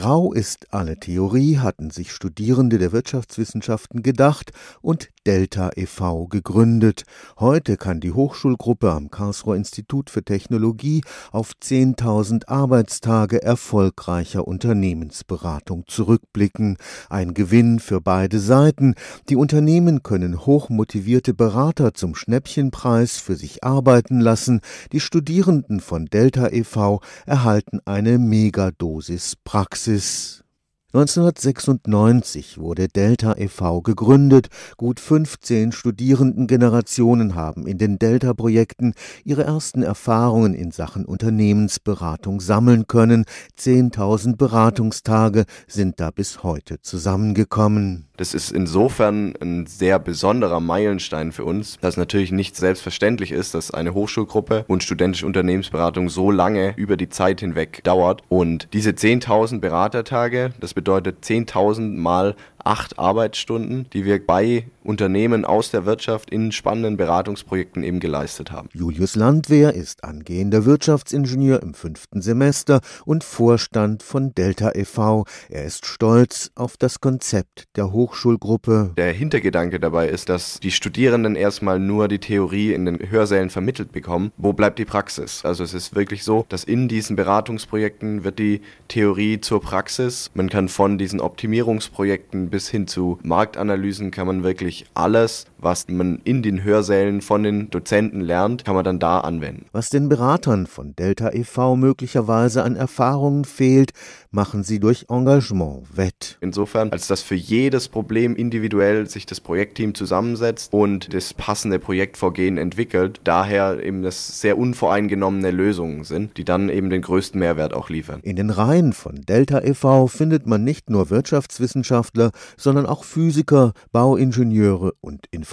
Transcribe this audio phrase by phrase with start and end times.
[0.00, 6.26] Grau ist alle Theorie, hatten sich Studierende der Wirtschaftswissenschaften gedacht und Delta e.V.
[6.28, 7.02] gegründet.
[7.38, 16.78] Heute kann die Hochschulgruppe am Karlsruher Institut für Technologie auf 10.000 Arbeitstage erfolgreicher Unternehmensberatung zurückblicken.
[17.10, 18.94] Ein Gewinn für beide Seiten.
[19.28, 24.60] Die Unternehmen können hochmotivierte Berater zum Schnäppchenpreis für sich arbeiten lassen.
[24.92, 27.00] Die Studierenden von Delta e.V.
[27.26, 30.44] erhalten eine Megadosis Praxis.
[30.92, 33.80] 1996 wurde Delta e.V.
[33.80, 34.48] gegründet.
[34.76, 38.94] Gut 15 Studierendengenerationen haben in den Delta-Projekten
[39.24, 43.24] ihre ersten Erfahrungen in Sachen Unternehmensberatung sammeln können.
[43.56, 48.08] 10.000 Beratungstage sind da bis heute zusammengekommen.
[48.16, 53.70] Das ist insofern ein sehr besonderer Meilenstein für uns, dass natürlich nicht selbstverständlich ist, dass
[53.70, 58.22] eine Hochschulgruppe und studentische Unternehmensberatung so lange über die Zeit hinweg dauert.
[58.28, 62.34] Und diese 10.000 Beratertage, das bedeutet 10.000 mal
[62.64, 68.68] acht Arbeitsstunden, die wir bei Unternehmen aus der Wirtschaft in spannenden Beratungsprojekten eben geleistet haben.
[68.72, 75.24] Julius Landwehr ist angehender Wirtschaftsingenieur im fünften Semester und Vorstand von Delta e.V.
[75.48, 78.92] Er ist stolz auf das Konzept der Hochschulgruppe.
[78.96, 83.92] Der Hintergedanke dabei ist, dass die Studierenden erstmal nur die Theorie in den Hörsälen vermittelt
[83.92, 84.32] bekommen.
[84.36, 85.44] Wo bleibt die Praxis?
[85.44, 90.30] Also es ist wirklich so, dass in diesen Beratungsprojekten wird die Theorie zur Praxis.
[90.34, 96.20] Man kann von diesen Optimierungsprojekten bis hin zu Marktanalysen kann man wirklich alles, was man
[96.24, 99.66] in den Hörsälen von den Dozenten lernt, kann man dann da anwenden.
[99.72, 101.76] Was den Beratern von Delta e.V.
[101.76, 103.92] möglicherweise an Erfahrungen fehlt,
[104.30, 106.38] machen sie durch Engagement wett.
[106.40, 112.56] Insofern, als dass für jedes Problem individuell sich das Projektteam zusammensetzt und das passende Projektvorgehen
[112.56, 117.90] entwickelt, daher eben das sehr unvoreingenommene Lösungen sind, die dann eben den größten Mehrwert auch
[117.90, 118.20] liefern.
[118.22, 120.06] In den Reihen von Delta e.V.
[120.06, 125.49] findet man nicht nur Wirtschaftswissenschaftler, sondern auch Physiker, Bauingenieure und Informatiker.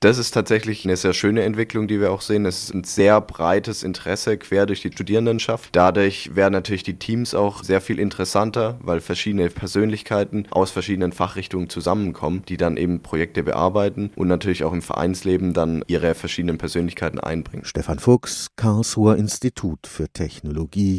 [0.00, 2.44] Das ist tatsächlich eine sehr schöne Entwicklung, die wir auch sehen.
[2.44, 5.70] Es ist ein sehr breites Interesse quer durch die Studierendenschaft.
[5.72, 11.68] Dadurch werden natürlich die Teams auch sehr viel interessanter, weil verschiedene Persönlichkeiten aus verschiedenen Fachrichtungen
[11.68, 17.20] zusammenkommen, die dann eben Projekte bearbeiten und natürlich auch im Vereinsleben dann ihre verschiedenen Persönlichkeiten
[17.20, 17.64] einbringen.
[17.64, 20.98] Stefan Fuchs, Karlsruher Institut für Technologie